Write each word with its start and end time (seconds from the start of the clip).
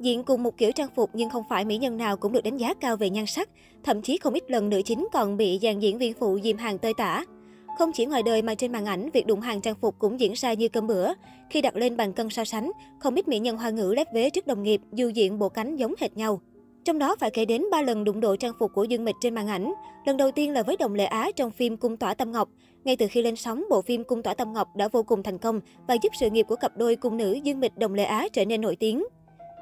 Diện 0.00 0.24
cùng 0.24 0.42
một 0.42 0.56
kiểu 0.56 0.72
trang 0.72 0.88
phục 0.94 1.10
nhưng 1.12 1.30
không 1.30 1.44
phải 1.48 1.64
mỹ 1.64 1.76
nhân 1.76 1.96
nào 1.96 2.16
cũng 2.16 2.32
được 2.32 2.44
đánh 2.44 2.56
giá 2.56 2.74
cao 2.74 2.96
về 2.96 3.10
nhan 3.10 3.26
sắc. 3.26 3.48
Thậm 3.84 4.02
chí 4.02 4.18
không 4.18 4.34
ít 4.34 4.50
lần 4.50 4.68
nữ 4.68 4.82
chính 4.84 5.08
còn 5.12 5.36
bị 5.36 5.58
dàn 5.62 5.78
diễn 5.78 5.98
viên 5.98 6.12
phụ 6.12 6.38
dìm 6.42 6.56
hàng 6.56 6.78
tơi 6.78 6.94
tả. 6.94 7.24
Không 7.78 7.92
chỉ 7.94 8.06
ngoài 8.06 8.22
đời 8.22 8.42
mà 8.42 8.54
trên 8.54 8.72
màn 8.72 8.86
ảnh, 8.86 9.10
việc 9.10 9.26
đụng 9.26 9.40
hàng 9.40 9.60
trang 9.60 9.74
phục 9.80 9.94
cũng 9.98 10.20
diễn 10.20 10.32
ra 10.32 10.52
như 10.52 10.68
cơm 10.68 10.86
bữa. 10.86 11.12
Khi 11.50 11.60
đặt 11.60 11.76
lên 11.76 11.96
bàn 11.96 12.12
cân 12.12 12.30
so 12.30 12.44
sánh, 12.44 12.70
không 12.98 13.14
ít 13.14 13.28
mỹ 13.28 13.38
nhân 13.38 13.56
hoa 13.56 13.70
ngữ 13.70 13.92
lép 13.96 14.14
vế 14.14 14.30
trước 14.30 14.46
đồng 14.46 14.62
nghiệp 14.62 14.80
dù 14.92 15.08
diện 15.08 15.38
bộ 15.38 15.48
cánh 15.48 15.76
giống 15.76 15.94
hệt 16.00 16.16
nhau. 16.16 16.40
Trong 16.84 16.98
đó 16.98 17.16
phải 17.20 17.30
kể 17.30 17.44
đến 17.44 17.64
3 17.70 17.82
lần 17.82 18.04
đụng 18.04 18.20
độ 18.20 18.36
trang 18.36 18.52
phục 18.58 18.72
của 18.74 18.84
Dương 18.84 19.04
Mịch 19.04 19.14
trên 19.20 19.34
màn 19.34 19.48
ảnh. 19.48 19.72
Lần 20.04 20.16
đầu 20.16 20.30
tiên 20.30 20.52
là 20.52 20.62
với 20.62 20.76
Đồng 20.76 20.94
Lệ 20.94 21.04
Á 21.04 21.30
trong 21.36 21.50
phim 21.50 21.76
Cung 21.76 21.96
Tỏa 21.96 22.14
Tâm 22.14 22.32
Ngọc. 22.32 22.48
Ngay 22.84 22.96
từ 22.96 23.06
khi 23.10 23.22
lên 23.22 23.36
sóng, 23.36 23.64
bộ 23.70 23.82
phim 23.82 24.04
Cung 24.04 24.22
Tỏa 24.22 24.34
Tâm 24.34 24.52
Ngọc 24.52 24.76
đã 24.76 24.88
vô 24.88 25.02
cùng 25.02 25.22
thành 25.22 25.38
công 25.38 25.60
và 25.88 25.94
giúp 26.02 26.12
sự 26.20 26.30
nghiệp 26.30 26.46
của 26.48 26.56
cặp 26.56 26.76
đôi 26.76 26.96
cung 26.96 27.16
nữ 27.16 27.32
Dương 27.32 27.60
Mịch 27.60 27.76
Đồng 27.76 27.94
Lệ 27.94 28.04
Á 28.04 28.28
trở 28.32 28.44
nên 28.44 28.60
nổi 28.60 28.76
tiếng. 28.76 29.04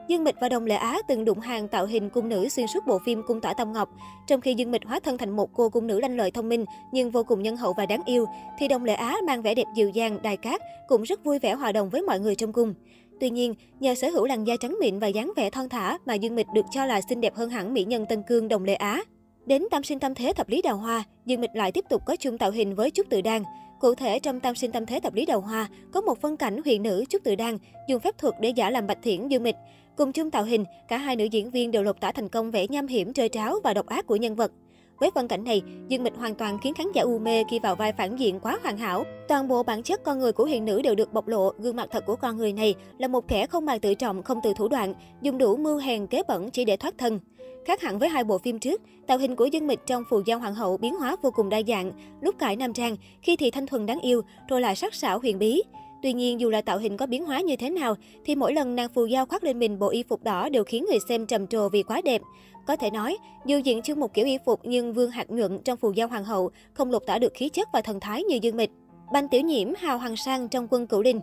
Dương 0.08 0.24
Mịch 0.24 0.34
và 0.40 0.48
Đồng 0.48 0.66
Lệ 0.66 0.74
Á 0.74 0.98
từng 1.08 1.24
đụng 1.24 1.40
hàng 1.40 1.68
tạo 1.68 1.86
hình 1.86 2.10
cung 2.10 2.28
nữ 2.28 2.48
xuyên 2.48 2.66
suốt 2.66 2.86
bộ 2.86 2.98
phim 3.06 3.22
Cung 3.26 3.40
Tỏa 3.40 3.54
Tâm 3.54 3.72
Ngọc. 3.72 3.88
Trong 4.26 4.40
khi 4.40 4.54
Dương 4.54 4.70
Mịch 4.70 4.84
hóa 4.86 5.00
thân 5.00 5.18
thành 5.18 5.30
một 5.30 5.50
cô 5.52 5.68
cung 5.68 5.86
nữ 5.86 6.00
lanh 6.00 6.16
lợi 6.16 6.30
thông 6.30 6.48
minh 6.48 6.64
nhưng 6.92 7.10
vô 7.10 7.24
cùng 7.24 7.42
nhân 7.42 7.56
hậu 7.56 7.72
và 7.72 7.86
đáng 7.86 8.02
yêu, 8.06 8.26
thì 8.58 8.68
Đồng 8.68 8.84
Lệ 8.84 8.94
Á 8.94 9.16
mang 9.26 9.42
vẻ 9.42 9.54
đẹp 9.54 9.64
dịu 9.76 9.88
dàng, 9.88 10.18
đài 10.22 10.36
cát, 10.36 10.60
cũng 10.88 11.02
rất 11.02 11.24
vui 11.24 11.38
vẻ 11.38 11.54
hòa 11.54 11.72
đồng 11.72 11.90
với 11.90 12.02
mọi 12.02 12.20
người 12.20 12.34
trong 12.34 12.52
cung. 12.52 12.74
Tuy 13.20 13.30
nhiên, 13.30 13.54
nhờ 13.80 13.94
sở 13.94 14.08
hữu 14.08 14.26
làn 14.26 14.44
da 14.44 14.56
trắng 14.60 14.76
mịn 14.80 14.98
và 14.98 15.06
dáng 15.06 15.32
vẻ 15.36 15.50
thon 15.50 15.68
thả 15.68 15.98
mà 16.06 16.14
Dương 16.14 16.34
Mịch 16.36 16.46
được 16.54 16.64
cho 16.70 16.86
là 16.86 17.00
xinh 17.08 17.20
đẹp 17.20 17.34
hơn 17.34 17.50
hẳn 17.50 17.74
mỹ 17.74 17.84
nhân 17.84 18.06
Tân 18.06 18.22
Cương 18.22 18.48
Đồng 18.48 18.64
Lệ 18.64 18.74
Á. 18.74 19.02
Đến 19.46 19.64
tam 19.70 19.82
sinh 19.82 19.98
tam 19.98 20.14
thế 20.14 20.32
thập 20.32 20.48
lý 20.48 20.62
đào 20.62 20.76
hoa, 20.76 21.04
Dương 21.26 21.40
Mịch 21.40 21.50
lại 21.54 21.72
tiếp 21.72 21.84
tục 21.90 22.02
có 22.06 22.16
chung 22.16 22.38
tạo 22.38 22.50
hình 22.50 22.74
với 22.74 22.90
Trúc 22.90 23.08
Tự 23.10 23.20
Đan. 23.20 23.42
Cụ 23.84 23.94
thể 23.94 24.18
trong 24.18 24.40
tam 24.40 24.54
sinh 24.54 24.72
tam 24.72 24.86
thế 24.86 25.00
thập 25.00 25.14
lý 25.14 25.26
đầu 25.26 25.40
hoa 25.40 25.68
có 25.92 26.00
một 26.00 26.20
phân 26.20 26.36
cảnh 26.36 26.60
huyền 26.64 26.82
nữ 26.82 27.04
Trúc 27.08 27.24
Tự 27.24 27.34
Đan 27.34 27.58
dùng 27.88 28.00
phép 28.00 28.18
thuật 28.18 28.34
để 28.40 28.48
giả 28.48 28.70
làm 28.70 28.86
Bạch 28.86 28.98
Thiển 29.02 29.28
Dương 29.28 29.42
Mịch. 29.42 29.54
Cùng 29.96 30.12
chung 30.12 30.30
tạo 30.30 30.44
hình, 30.44 30.64
cả 30.88 30.98
hai 30.98 31.16
nữ 31.16 31.24
diễn 31.24 31.50
viên 31.50 31.70
đều 31.70 31.82
lột 31.82 32.00
tả 32.00 32.12
thành 32.12 32.28
công 32.28 32.50
vẻ 32.50 32.66
nham 32.68 32.86
hiểm 32.86 33.12
chơi 33.12 33.28
tráo 33.28 33.56
và 33.64 33.74
độc 33.74 33.86
ác 33.86 34.06
của 34.06 34.16
nhân 34.16 34.34
vật. 34.36 34.52
Với 34.98 35.10
phân 35.14 35.28
cảnh 35.28 35.44
này, 35.44 35.62
Dương 35.88 36.02
Mịch 36.02 36.16
hoàn 36.16 36.34
toàn 36.34 36.58
khiến 36.58 36.74
khán 36.74 36.86
giả 36.92 37.02
u 37.02 37.18
mê 37.18 37.44
khi 37.50 37.58
vào 37.58 37.76
vai 37.76 37.92
phản 37.92 38.16
diện 38.16 38.40
quá 38.40 38.58
hoàn 38.62 38.76
hảo. 38.76 39.04
Toàn 39.28 39.48
bộ 39.48 39.62
bản 39.62 39.82
chất 39.82 40.04
con 40.04 40.18
người 40.18 40.32
của 40.32 40.44
hiền 40.44 40.64
nữ 40.64 40.82
đều 40.82 40.94
được 40.94 41.12
bộc 41.12 41.28
lộ, 41.28 41.52
gương 41.58 41.76
mặt 41.76 41.88
thật 41.92 42.06
của 42.06 42.16
con 42.16 42.36
người 42.36 42.52
này 42.52 42.74
là 42.98 43.08
một 43.08 43.28
kẻ 43.28 43.46
không 43.46 43.66
màng 43.66 43.80
tự 43.80 43.94
trọng, 43.94 44.22
không 44.22 44.40
từ 44.42 44.54
thủ 44.56 44.68
đoạn, 44.68 44.94
dùng 45.22 45.38
đủ 45.38 45.56
mưu 45.56 45.78
hèn 45.78 46.06
kế 46.06 46.22
bẩn 46.28 46.50
chỉ 46.50 46.64
để 46.64 46.76
thoát 46.76 46.98
thân. 46.98 47.20
Khác 47.64 47.80
hẳn 47.80 47.98
với 47.98 48.08
hai 48.08 48.24
bộ 48.24 48.38
phim 48.38 48.58
trước, 48.58 48.82
tạo 49.06 49.18
hình 49.18 49.36
của 49.36 49.46
Dương 49.46 49.66
Mịch 49.66 49.80
trong 49.86 50.04
Phù 50.10 50.20
Giao 50.26 50.38
Hoàng 50.38 50.54
hậu 50.54 50.76
biến 50.76 50.94
hóa 50.94 51.16
vô 51.22 51.30
cùng 51.30 51.48
đa 51.48 51.62
dạng, 51.68 51.92
lúc 52.20 52.38
cải 52.38 52.56
nam 52.56 52.72
trang, 52.72 52.96
khi 53.22 53.36
thì 53.36 53.50
thanh 53.50 53.66
thuần 53.66 53.86
đáng 53.86 54.00
yêu, 54.00 54.22
rồi 54.48 54.60
lại 54.60 54.76
sắc 54.76 54.94
sảo 54.94 55.18
huyền 55.18 55.38
bí. 55.38 55.62
Tuy 56.04 56.12
nhiên, 56.12 56.40
dù 56.40 56.50
là 56.50 56.62
tạo 56.62 56.78
hình 56.78 56.96
có 56.96 57.06
biến 57.06 57.24
hóa 57.24 57.40
như 57.40 57.56
thế 57.56 57.70
nào, 57.70 57.94
thì 58.24 58.34
mỗi 58.34 58.52
lần 58.52 58.76
nàng 58.76 58.88
phù 58.88 59.06
giao 59.06 59.26
khoác 59.26 59.44
lên 59.44 59.58
mình 59.58 59.78
bộ 59.78 59.88
y 59.88 60.02
phục 60.02 60.24
đỏ 60.24 60.48
đều 60.48 60.64
khiến 60.64 60.84
người 60.88 60.98
xem 61.08 61.26
trầm 61.26 61.46
trồ 61.46 61.68
vì 61.68 61.82
quá 61.82 62.00
đẹp. 62.04 62.22
Có 62.66 62.76
thể 62.76 62.90
nói, 62.90 63.16
dù 63.46 63.58
diện 63.58 63.82
chung 63.82 64.00
một 64.00 64.14
kiểu 64.14 64.24
y 64.24 64.38
phục 64.46 64.60
nhưng 64.64 64.92
Vương 64.92 65.10
Hạc 65.10 65.30
Nhuận 65.30 65.58
trong 65.64 65.78
phù 65.78 65.92
giao 65.92 66.08
hoàng 66.08 66.24
hậu 66.24 66.50
không 66.72 66.90
lột 66.90 67.06
tả 67.06 67.18
được 67.18 67.32
khí 67.34 67.48
chất 67.48 67.68
và 67.72 67.80
thần 67.80 68.00
thái 68.00 68.22
như 68.22 68.38
Dương 68.42 68.56
Mịch. 68.56 68.70
Banh 69.12 69.28
Tiểu 69.28 69.40
Nhiễm 69.40 69.68
hào 69.78 69.98
hoàng 69.98 70.16
sang 70.16 70.48
trong 70.48 70.68
quân 70.70 70.86
cửu 70.86 71.02
linh. 71.02 71.20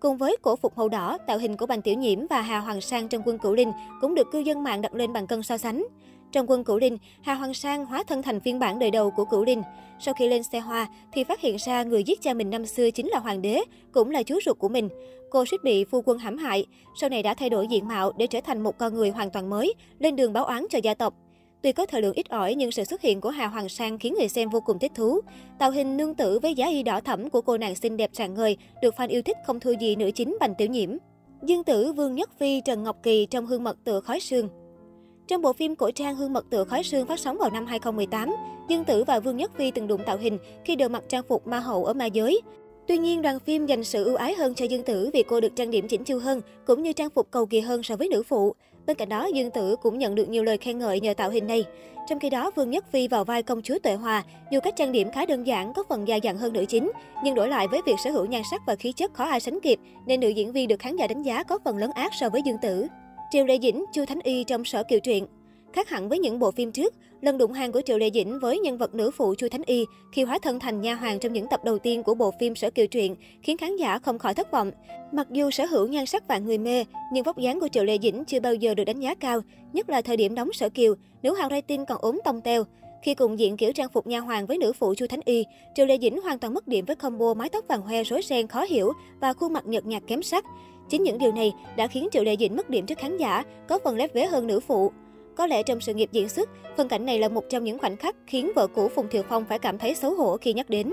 Cùng 0.00 0.16
với 0.16 0.36
cổ 0.42 0.56
phục 0.56 0.78
màu 0.78 0.88
đỏ, 0.88 1.18
tạo 1.26 1.38
hình 1.38 1.56
của 1.56 1.66
Bành 1.66 1.82
Tiểu 1.82 1.94
Nhiễm 1.94 2.18
và 2.30 2.40
Hà 2.40 2.58
Hoàng 2.58 2.80
Sang 2.80 3.08
trong 3.08 3.22
quân 3.24 3.38
Cửu 3.38 3.54
Linh 3.54 3.72
cũng 4.00 4.14
được 4.14 4.26
cư 4.32 4.38
dân 4.38 4.62
mạng 4.62 4.80
đặt 4.80 4.94
lên 4.94 5.12
bàn 5.12 5.26
cân 5.26 5.42
so 5.42 5.58
sánh. 5.58 5.86
Trong 6.32 6.46
quân 6.50 6.64
Cửu 6.64 6.78
Linh, 6.78 6.98
Hà 7.22 7.34
Hoàng 7.34 7.54
Sang 7.54 7.86
hóa 7.86 8.02
thân 8.02 8.22
thành 8.22 8.40
phiên 8.40 8.58
bản 8.58 8.78
đời 8.78 8.90
đầu 8.90 9.10
của 9.10 9.24
Cửu 9.24 9.44
Linh. 9.44 9.62
Sau 10.00 10.14
khi 10.14 10.28
lên 10.28 10.42
xe 10.42 10.60
hoa 10.60 10.88
thì 11.12 11.24
phát 11.24 11.40
hiện 11.40 11.56
ra 11.66 11.82
người 11.82 12.04
giết 12.04 12.22
cha 12.22 12.34
mình 12.34 12.50
năm 12.50 12.66
xưa 12.66 12.90
chính 12.90 13.08
là 13.08 13.18
hoàng 13.18 13.42
đế, 13.42 13.60
cũng 13.92 14.10
là 14.10 14.22
chú 14.22 14.38
ruột 14.44 14.58
của 14.58 14.68
mình. 14.68 14.88
Cô 15.30 15.44
suýt 15.44 15.64
bị 15.64 15.84
phu 15.84 16.02
quân 16.02 16.18
hãm 16.18 16.38
hại, 16.38 16.66
sau 17.00 17.10
này 17.10 17.22
đã 17.22 17.34
thay 17.34 17.50
đổi 17.50 17.66
diện 17.68 17.88
mạo 17.88 18.12
để 18.18 18.26
trở 18.26 18.40
thành 18.40 18.60
một 18.60 18.78
con 18.78 18.94
người 18.94 19.10
hoàn 19.10 19.30
toàn 19.30 19.50
mới, 19.50 19.74
lên 19.98 20.16
đường 20.16 20.32
báo 20.32 20.44
oán 20.44 20.66
cho 20.70 20.78
gia 20.82 20.94
tộc. 20.94 21.14
Tuy 21.62 21.72
có 21.72 21.86
thời 21.86 22.02
lượng 22.02 22.14
ít 22.14 22.28
ỏi 22.28 22.54
nhưng 22.54 22.70
sự 22.70 22.84
xuất 22.84 23.02
hiện 23.02 23.20
của 23.20 23.30
Hà 23.30 23.46
Hoàng 23.46 23.68
Sang 23.68 23.98
khiến 23.98 24.14
người 24.18 24.28
xem 24.28 24.48
vô 24.48 24.60
cùng 24.60 24.78
thích 24.78 24.92
thú. 24.94 25.20
Tạo 25.58 25.70
hình 25.70 25.96
nương 25.96 26.14
tử 26.14 26.38
với 26.38 26.54
giá 26.54 26.68
y 26.68 26.82
đỏ 26.82 27.00
thẫm 27.00 27.30
của 27.30 27.40
cô 27.40 27.58
nàng 27.58 27.74
xinh 27.74 27.96
đẹp 27.96 28.10
rạng 28.12 28.34
ngời 28.34 28.56
được 28.82 28.94
fan 28.94 29.08
yêu 29.08 29.22
thích 29.22 29.36
không 29.46 29.60
thua 29.60 29.72
gì 29.72 29.96
nữ 29.96 30.10
chính 30.10 30.36
Bành 30.40 30.54
Tiểu 30.54 30.68
Nhiễm. 30.68 30.90
Dương 31.46 31.64
Tử, 31.64 31.92
Vương 31.92 32.14
Nhất 32.14 32.30
Phi, 32.38 32.60
Trần 32.60 32.82
Ngọc 32.82 32.96
Kỳ 33.02 33.26
trong 33.30 33.46
Hương 33.46 33.64
Mật 33.64 33.76
Tựa 33.84 34.00
Khói 34.00 34.20
Sương 34.20 34.48
trong 35.30 35.42
bộ 35.42 35.52
phim 35.52 35.76
cổ 35.76 35.90
trang 35.90 36.16
Hương 36.16 36.32
Mật 36.32 36.50
Tựa 36.50 36.64
Khói 36.64 36.82
Sương 36.82 37.06
phát 37.06 37.20
sóng 37.20 37.38
vào 37.38 37.50
năm 37.50 37.66
2018, 37.66 38.34
Dương 38.68 38.84
Tử 38.84 39.04
và 39.04 39.20
Vương 39.20 39.36
Nhất 39.36 39.52
Phi 39.56 39.70
từng 39.70 39.86
đụng 39.86 40.00
tạo 40.06 40.16
hình 40.16 40.38
khi 40.64 40.76
đều 40.76 40.88
mặc 40.88 41.02
trang 41.08 41.22
phục 41.28 41.46
ma 41.46 41.58
hậu 41.58 41.84
ở 41.84 41.92
ma 41.92 42.06
giới. 42.06 42.40
Tuy 42.88 42.98
nhiên, 42.98 43.22
đoàn 43.22 43.38
phim 43.38 43.66
dành 43.66 43.84
sự 43.84 44.04
ưu 44.04 44.14
ái 44.16 44.34
hơn 44.34 44.54
cho 44.54 44.64
Dương 44.64 44.82
Tử 44.82 45.10
vì 45.12 45.22
cô 45.22 45.40
được 45.40 45.56
trang 45.56 45.70
điểm 45.70 45.88
chỉnh 45.88 46.04
chu 46.04 46.18
hơn, 46.18 46.40
cũng 46.66 46.82
như 46.82 46.92
trang 46.92 47.10
phục 47.10 47.30
cầu 47.30 47.46
kỳ 47.46 47.60
hơn 47.60 47.82
so 47.82 47.96
với 47.96 48.08
nữ 48.08 48.22
phụ. 48.22 48.54
Bên 48.86 48.96
cạnh 48.96 49.08
đó, 49.08 49.26
Dương 49.34 49.50
Tử 49.50 49.76
cũng 49.76 49.98
nhận 49.98 50.14
được 50.14 50.28
nhiều 50.28 50.44
lời 50.44 50.58
khen 50.58 50.78
ngợi 50.78 51.00
nhờ 51.00 51.14
tạo 51.14 51.30
hình 51.30 51.46
này. 51.46 51.64
Trong 52.08 52.18
khi 52.18 52.30
đó, 52.30 52.50
Vương 52.56 52.70
Nhất 52.70 52.84
Phi 52.92 53.08
vào 53.08 53.24
vai 53.24 53.42
công 53.42 53.62
chúa 53.62 53.78
Tuệ 53.82 53.94
Hòa, 53.94 54.24
dù 54.52 54.60
cách 54.60 54.76
trang 54.76 54.92
điểm 54.92 55.10
khá 55.10 55.26
đơn 55.26 55.46
giản, 55.46 55.72
có 55.72 55.82
phần 55.88 56.08
già 56.08 56.16
dặn 56.16 56.36
hơn 56.36 56.52
nữ 56.52 56.64
chính, 56.68 56.90
nhưng 57.24 57.34
đổi 57.34 57.48
lại 57.48 57.68
với 57.68 57.80
việc 57.86 57.96
sở 58.04 58.10
hữu 58.10 58.26
nhan 58.26 58.42
sắc 58.50 58.62
và 58.66 58.74
khí 58.74 58.92
chất 58.92 59.14
khó 59.14 59.24
ai 59.24 59.40
sánh 59.40 59.60
kịp, 59.60 59.78
nên 60.06 60.20
nữ 60.20 60.28
diễn 60.28 60.52
viên 60.52 60.68
được 60.68 60.80
khán 60.80 60.96
giả 60.96 61.06
đánh 61.06 61.22
giá 61.22 61.42
có 61.42 61.58
phần 61.64 61.76
lớn 61.76 61.90
ác 61.94 62.12
so 62.20 62.28
với 62.28 62.42
Dương 62.42 62.58
Tử. 62.62 62.86
Triều 63.30 63.44
Lệ 63.44 63.58
Dĩnh, 63.62 63.84
Chu 63.92 64.04
Thánh 64.04 64.20
Y 64.22 64.44
trong 64.44 64.64
Sở 64.64 64.82
Kiều 64.82 65.00
Truyện 65.00 65.26
Khác 65.72 65.88
hẳn 65.88 66.08
với 66.08 66.18
những 66.18 66.38
bộ 66.38 66.50
phim 66.50 66.72
trước, 66.72 66.94
lần 67.20 67.38
đụng 67.38 67.52
hàng 67.52 67.72
của 67.72 67.80
Triệu 67.80 67.98
Lệ 67.98 68.10
Dĩnh 68.14 68.38
với 68.38 68.58
nhân 68.58 68.78
vật 68.78 68.94
nữ 68.94 69.10
phụ 69.10 69.34
Chu 69.38 69.48
Thánh 69.48 69.62
Y 69.66 69.84
khi 70.12 70.22
hóa 70.22 70.38
thân 70.42 70.58
thành 70.58 70.80
nha 70.80 70.94
hoàng 70.94 71.18
trong 71.18 71.32
những 71.32 71.46
tập 71.50 71.60
đầu 71.64 71.78
tiên 71.78 72.02
của 72.02 72.14
bộ 72.14 72.30
phim 72.40 72.54
Sở 72.54 72.70
Kiều 72.70 72.86
Truyện 72.86 73.16
khiến 73.42 73.56
khán 73.56 73.76
giả 73.76 73.98
không 73.98 74.18
khỏi 74.18 74.34
thất 74.34 74.50
vọng. 74.50 74.70
Mặc 75.12 75.26
dù 75.30 75.50
sở 75.50 75.64
hữu 75.64 75.86
nhan 75.86 76.06
sắc 76.06 76.28
vạn 76.28 76.44
người 76.44 76.58
mê, 76.58 76.84
nhưng 77.12 77.24
vóc 77.24 77.38
dáng 77.38 77.60
của 77.60 77.68
Triệu 77.68 77.84
Lệ 77.84 77.98
Dĩnh 78.02 78.24
chưa 78.24 78.40
bao 78.40 78.54
giờ 78.54 78.74
được 78.74 78.84
đánh 78.84 79.00
giá 79.00 79.14
cao, 79.14 79.40
nhất 79.72 79.90
là 79.90 80.02
thời 80.02 80.16
điểm 80.16 80.34
đóng 80.34 80.52
Sở 80.52 80.68
Kiều, 80.68 80.94
nữ 81.22 81.34
hoàng 81.34 81.50
rating 81.50 81.86
còn 81.86 81.98
ốm 82.00 82.20
tông 82.24 82.40
teo. 82.40 82.64
Khi 83.02 83.14
cùng 83.14 83.38
diện 83.38 83.56
kiểu 83.56 83.72
trang 83.72 83.88
phục 83.92 84.06
nha 84.06 84.20
hoàng 84.20 84.46
với 84.46 84.58
nữ 84.58 84.72
phụ 84.72 84.94
Chu 84.94 85.06
Thánh 85.06 85.20
Y, 85.24 85.44
Triệu 85.74 85.86
Lệ 85.86 85.98
Dĩnh 86.02 86.22
hoàn 86.22 86.38
toàn 86.38 86.54
mất 86.54 86.68
điểm 86.68 86.84
với 86.84 86.96
combo 86.96 87.34
mái 87.34 87.48
tóc 87.48 87.64
vàng 87.68 87.82
hoe 87.82 88.04
rối 88.04 88.22
ren 88.22 88.46
khó 88.46 88.62
hiểu 88.62 88.92
và 89.20 89.32
khuôn 89.32 89.52
mặt 89.52 89.66
nhợt 89.66 89.86
nhạt 89.86 90.02
kém 90.06 90.22
sắc. 90.22 90.44
Chính 90.90 91.02
những 91.02 91.18
điều 91.18 91.32
này 91.32 91.52
đã 91.76 91.86
khiến 91.86 92.08
Triệu 92.12 92.24
Lệ 92.24 92.36
Dĩnh 92.36 92.56
mất 92.56 92.70
điểm 92.70 92.86
trước 92.86 92.98
khán 92.98 93.16
giả, 93.16 93.42
có 93.68 93.78
phần 93.84 93.96
lép 93.96 94.14
vế 94.14 94.26
hơn 94.26 94.46
nữ 94.46 94.60
phụ. 94.60 94.92
Có 95.36 95.46
lẽ 95.46 95.62
trong 95.62 95.80
sự 95.80 95.94
nghiệp 95.94 96.08
diễn 96.12 96.28
xuất, 96.28 96.48
phân 96.76 96.88
cảnh 96.88 97.06
này 97.06 97.18
là 97.18 97.28
một 97.28 97.44
trong 97.48 97.64
những 97.64 97.78
khoảnh 97.78 97.96
khắc 97.96 98.16
khiến 98.26 98.52
vợ 98.54 98.66
cũ 98.66 98.88
Phùng 98.88 99.08
thiều 99.08 99.22
Phong 99.28 99.44
phải 99.48 99.58
cảm 99.58 99.78
thấy 99.78 99.94
xấu 99.94 100.14
hổ 100.14 100.36
khi 100.36 100.52
nhắc 100.52 100.70
đến. 100.70 100.92